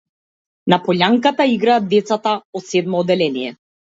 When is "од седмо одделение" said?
2.61-3.55